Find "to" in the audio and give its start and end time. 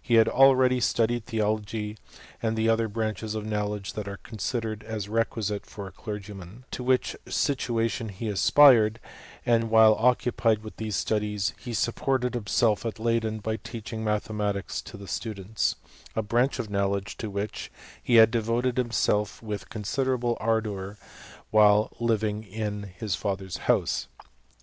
6.70-6.82, 14.82-14.96, 17.18-17.28